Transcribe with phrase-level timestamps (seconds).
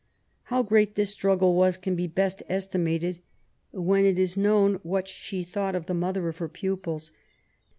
[0.45, 3.19] How great this struggle was can be best estimated
[3.71, 7.11] when it is known what she thought of the mother of her pupils.